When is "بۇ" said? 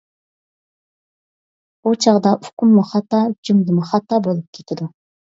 1.87-1.93